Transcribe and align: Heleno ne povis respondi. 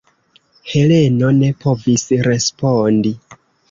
Heleno 0.71 1.31
ne 1.43 1.53
povis 1.67 2.09
respondi. 2.33 3.19